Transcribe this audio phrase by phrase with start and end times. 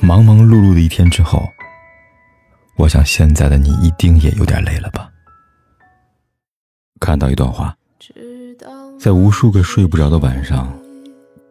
[0.00, 1.48] 忙忙碌碌的一天之后，
[2.76, 5.10] 我想现在的你一定也有点累了吧？
[7.00, 7.76] 看到一段话，
[8.98, 10.72] 在无数个睡不着的晚上，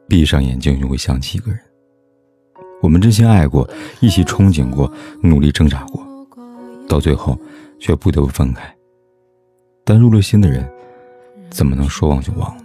[0.07, 1.59] 闭上眼睛就会想起一个人。
[2.81, 3.69] 我们真心爱过，
[3.99, 4.91] 一起憧憬过，
[5.21, 6.05] 努力挣扎过，
[6.87, 7.39] 到最后
[7.79, 8.63] 却不得不分开。
[9.83, 10.67] 但入了心的人，
[11.49, 12.63] 怎么能说忘就忘呢？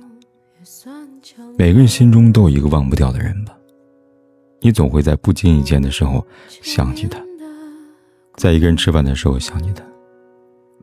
[1.59, 3.55] 每个人心中都有一个忘不掉的人吧。
[4.63, 7.19] 你总会在不经意间的时候想起他，
[8.37, 9.83] 在一个人吃饭的时候想起他，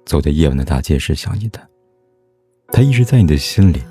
[0.06, 1.62] 走在夜晚的大街时想起他，
[2.70, 3.84] 他一直在你的心里，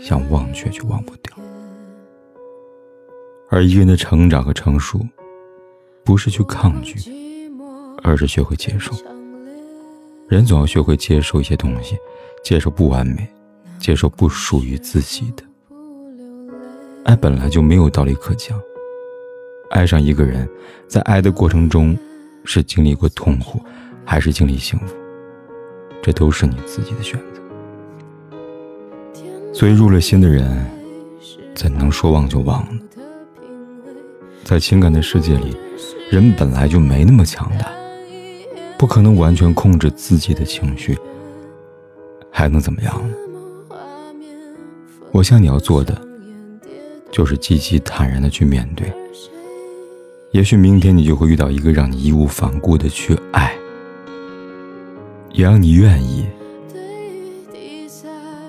[0.00, 1.36] 想忘却却忘不掉。
[3.50, 5.06] 而一个人的成长和成熟，
[6.02, 6.98] 不是去抗拒，
[8.02, 8.92] 而是学会接受。
[10.26, 11.98] 人总要学会接受一些东西，
[12.42, 13.28] 接受不完美，
[13.78, 15.44] 接受不属于自己的。
[17.04, 18.58] 爱本来就没有道理可讲。
[19.70, 20.48] 爱上一个人，
[20.88, 21.96] 在爱的过程中，
[22.44, 23.60] 是经历过痛苦，
[24.06, 24.94] 还是经历幸福，
[26.02, 27.42] 这都是你自己的选择。
[29.52, 30.66] 所以入了心的人，
[31.54, 32.80] 怎能说忘就忘呢？
[34.42, 35.54] 在情感的世界里，
[36.10, 37.70] 人本来就没那么强大，
[38.78, 40.98] 不可能完全控制自己的情绪，
[42.30, 43.14] 还能怎么样呢？
[45.12, 46.13] 我想你要做的。
[47.14, 48.92] 就是积极坦然的去面对，
[50.32, 53.54] 也许明天你就会遇到一个让你义无反顾的去爱，
[55.30, 56.26] 也让你愿意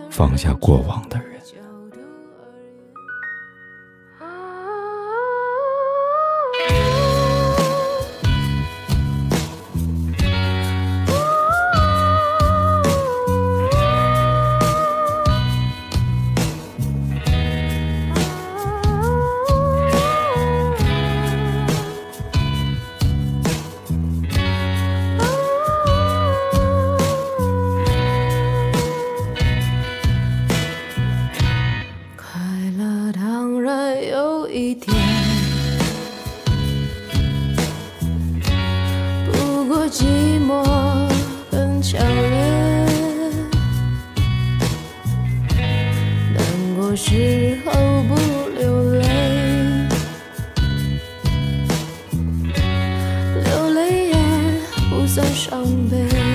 [0.10, 1.40] 放下过往的人。
[39.96, 40.04] 寂
[40.46, 40.62] 寞
[41.50, 42.86] 更强烈。
[46.34, 46.38] 难
[46.76, 47.72] 过时候
[48.04, 48.14] 不
[48.60, 49.08] 流泪，
[53.42, 54.16] 流泪也
[54.90, 56.35] 不算伤悲。